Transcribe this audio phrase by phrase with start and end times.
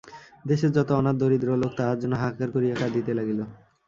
[0.45, 3.39] দেশের যত অনাথ দরিদ্র লোক তাঁহার জন্য হাহাকার করিয়া কাঁদিতে লাগিল।